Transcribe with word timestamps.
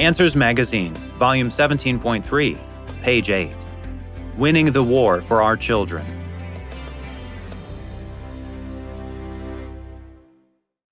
Answers 0.00 0.34
Magazine, 0.34 0.94
Volume 1.18 1.50
17.3, 1.50 2.58
page 3.02 3.28
8. 3.28 3.52
Winning 4.38 4.72
the 4.72 4.82
War 4.82 5.20
for 5.20 5.42
Our 5.42 5.58
Children. 5.58 6.06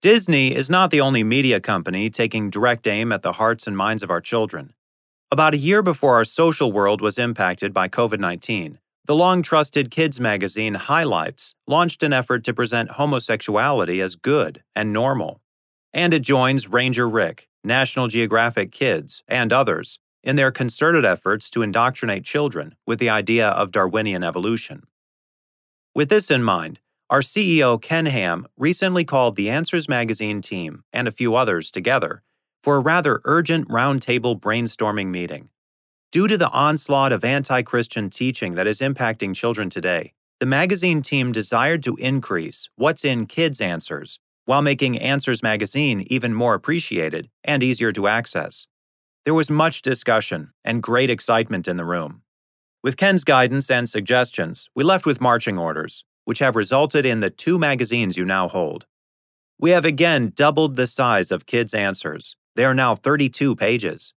Disney 0.03 0.55
is 0.55 0.69
not 0.69 0.91
the 0.91 1.01
only 1.01 1.25
media 1.25 1.59
company 1.59 2.11
taking 2.11 2.51
direct 2.51 2.87
aim 2.87 3.11
at 3.11 3.23
the 3.23 3.33
hearts 3.33 3.67
and 3.67 3.75
minds 3.75 4.03
of 4.03 4.11
our 4.11 4.21
children. 4.21 4.75
About 5.31 5.55
a 5.55 5.57
year 5.57 5.81
before 5.81 6.17
our 6.17 6.27
social 6.27 6.71
world 6.71 7.01
was 7.01 7.17
impacted 7.17 7.73
by 7.73 7.89
COVID 7.89 8.21
19, 8.21 8.79
the 9.07 9.15
long 9.15 9.41
trusted 9.41 9.91
kids 9.91 10.21
magazine 10.21 10.75
Highlights 10.75 11.55
launched 11.67 12.03
an 12.03 12.13
effort 12.13 12.45
to 12.45 12.53
present 12.53 12.91
homosexuality 12.91 14.03
as 14.03 14.17
good 14.17 14.63
and 14.77 14.93
normal. 14.93 15.41
And 15.95 16.13
it 16.13 16.21
joins 16.21 16.69
Ranger 16.69 17.09
Rick, 17.09 17.49
National 17.69 18.09
Geographic 18.09 18.73
Kids, 18.73 19.23
and 19.29 19.53
others 19.53 20.01
in 20.25 20.35
their 20.35 20.51
concerted 20.51 21.05
efforts 21.05 21.49
to 21.51 21.63
indoctrinate 21.63 22.25
children 22.25 22.75
with 22.85 22.99
the 22.99 23.09
idea 23.09 23.49
of 23.49 23.71
Darwinian 23.71 24.25
evolution. 24.25 24.83
With 25.95 26.09
this 26.09 26.31
in 26.31 26.43
mind, 26.43 26.81
our 27.09 27.21
CEO 27.21 27.81
Ken 27.81 28.07
Ham 28.07 28.49
recently 28.57 29.05
called 29.05 29.37
the 29.37 29.49
Answers 29.49 29.89
Magazine 29.89 30.43
team 30.43 30.83
and 30.93 31.07
a 31.07 31.13
few 31.13 31.35
others 31.37 31.71
together 31.71 32.23
for 32.63 32.77
a 32.77 32.81
rather 32.81 33.21
urgent 33.25 33.69
roundtable 33.69 34.39
brainstorming 34.39 35.07
meeting. 35.09 35.49
Due 36.11 36.27
to 36.27 36.37
the 36.37 36.51
onslaught 36.51 37.13
of 37.13 37.25
anti 37.25 37.63
Christian 37.63 38.11
teaching 38.11 38.55
that 38.55 38.67
is 38.67 38.81
impacting 38.81 39.35
children 39.35 39.71
today, 39.71 40.15
the 40.41 40.47
magazine 40.47 41.03
team 41.03 41.33
desired 41.33 41.83
to 41.83 41.97
increase 41.97 42.69
what's 42.77 43.05
in 43.05 43.27
Kids 43.27 43.61
Answers 43.61 44.19
while 44.49 44.63
making 44.63 44.97
Answers 44.97 45.43
Magazine 45.43 46.07
even 46.09 46.33
more 46.33 46.55
appreciated 46.55 47.29
and 47.45 47.63
easier 47.63 47.93
to 47.93 48.09
access. 48.09 48.67
There 49.27 49.35
was 49.35 49.51
much 49.51 49.83
discussion 49.83 50.53
and 50.65 50.83
great 50.83 51.11
excitement 51.11 51.69
in 51.69 51.77
the 51.77 51.85
room. 51.85 52.23
With 52.83 52.97
Ken's 52.97 53.25
guidance 53.25 53.71
and 53.71 53.87
suggestions, 53.87 54.71
we 54.75 54.83
left 54.83 55.05
with 55.05 55.21
marching 55.21 55.59
orders 55.59 56.03
which 56.25 56.39
have 56.39 56.57
resulted 56.57 57.05
in 57.05 57.21
the 57.21 57.31
two 57.31 57.59
magazines 57.59 58.17
you 58.17 58.25
now 58.25 58.49
hold. 58.49 58.87
We 59.59 59.71
have 59.71 59.85
again 59.85 60.33
doubled 60.35 60.77
the 60.77 60.87
size 60.87 61.31
of 61.31 61.45
Kids' 61.45 61.75
Answers. 61.75 62.37
They 62.55 62.65
are 62.65 62.75
now 62.75 62.95
32 62.95 63.55
pages. 63.55 64.15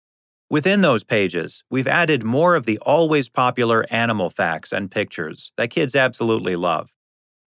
Within 0.48 0.80
those 0.80 1.02
pages, 1.02 1.64
we've 1.70 1.88
added 1.88 2.22
more 2.22 2.54
of 2.54 2.66
the 2.66 2.78
always 2.78 3.28
popular 3.28 3.84
animal 3.90 4.30
facts 4.30 4.72
and 4.72 4.92
pictures 4.92 5.50
that 5.56 5.70
kids 5.70 5.96
absolutely 5.96 6.54
love. 6.54 6.94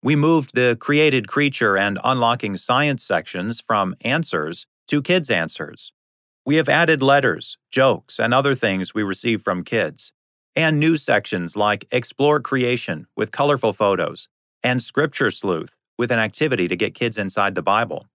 We 0.04 0.16
moved 0.16 0.54
the 0.54 0.76
created 0.78 1.28
creature 1.28 1.78
and 1.78 1.98
unlocking 2.04 2.58
science 2.58 3.02
sections 3.02 3.62
from 3.62 3.96
Answers 4.02 4.66
to 4.88 5.00
Kids' 5.00 5.30
Answers. 5.30 5.94
We 6.44 6.56
have 6.56 6.68
added 6.68 7.02
letters, 7.02 7.56
jokes, 7.70 8.20
and 8.20 8.34
other 8.34 8.54
things 8.54 8.92
we 8.92 9.02
receive 9.02 9.40
from 9.40 9.64
kids, 9.64 10.12
and 10.54 10.78
new 10.78 10.98
sections 10.98 11.56
like 11.56 11.88
Explore 11.90 12.40
Creation 12.40 13.06
with 13.16 13.32
colorful 13.32 13.72
photos 13.72 14.28
and 14.62 14.82
Scripture 14.82 15.30
Sleuth 15.30 15.74
with 15.96 16.12
an 16.12 16.18
activity 16.18 16.68
to 16.68 16.76
get 16.76 16.94
kids 16.94 17.16
inside 17.16 17.54
the 17.54 17.62
Bible. 17.62 18.06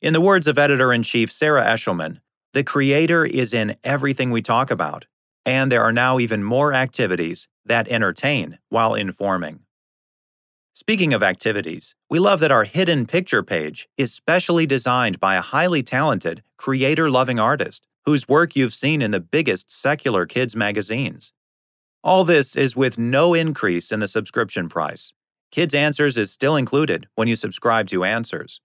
In 0.00 0.14
the 0.14 0.22
words 0.22 0.46
of 0.46 0.56
editor 0.56 0.90
in 0.90 1.02
chief 1.02 1.30
Sarah 1.30 1.66
Eshelman, 1.66 2.22
the 2.54 2.64
Creator 2.64 3.26
is 3.26 3.52
in 3.52 3.76
everything 3.84 4.30
we 4.30 4.40
talk 4.40 4.70
about, 4.70 5.04
and 5.44 5.70
there 5.70 5.82
are 5.82 5.92
now 5.92 6.18
even 6.18 6.42
more 6.42 6.72
activities 6.72 7.46
that 7.66 7.88
entertain 7.88 8.58
while 8.70 8.94
informing. 8.94 9.60
Speaking 10.72 11.12
of 11.12 11.22
activities, 11.22 11.96
we 12.08 12.20
love 12.20 12.38
that 12.40 12.52
our 12.52 12.64
hidden 12.64 13.04
picture 13.04 13.42
page 13.42 13.88
is 13.96 14.14
specially 14.14 14.66
designed 14.66 15.18
by 15.18 15.34
a 15.34 15.40
highly 15.40 15.82
talented, 15.82 16.42
creator 16.56 17.10
loving 17.10 17.40
artist 17.40 17.86
whose 18.04 18.28
work 18.28 18.54
you've 18.54 18.74
seen 18.74 19.02
in 19.02 19.10
the 19.10 19.20
biggest 19.20 19.70
secular 19.70 20.26
kids 20.26 20.54
magazines. 20.54 21.32
All 22.02 22.24
this 22.24 22.56
is 22.56 22.76
with 22.76 22.98
no 22.98 23.34
increase 23.34 23.90
in 23.92 24.00
the 24.00 24.08
subscription 24.08 24.68
price. 24.68 25.12
Kids 25.50 25.74
Answers 25.74 26.16
is 26.16 26.30
still 26.30 26.56
included 26.56 27.08
when 27.16 27.26
you 27.26 27.36
subscribe 27.36 27.88
to 27.88 28.04
Answers. 28.04 28.60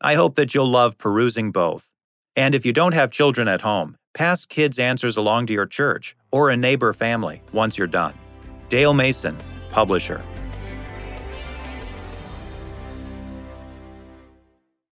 I 0.00 0.14
hope 0.14 0.34
that 0.36 0.54
you'll 0.54 0.68
love 0.68 0.98
perusing 0.98 1.52
both. 1.52 1.88
And 2.34 2.54
if 2.54 2.64
you 2.64 2.72
don't 2.72 2.94
have 2.94 3.10
children 3.10 3.46
at 3.46 3.60
home, 3.60 3.96
pass 4.14 4.46
Kids 4.46 4.78
Answers 4.78 5.18
along 5.18 5.46
to 5.46 5.52
your 5.52 5.66
church 5.66 6.16
or 6.32 6.48
a 6.48 6.56
neighbor 6.56 6.94
family 6.94 7.42
once 7.52 7.76
you're 7.76 7.86
done. 7.86 8.14
Dale 8.70 8.94
Mason, 8.94 9.36
Publisher. 9.70 10.24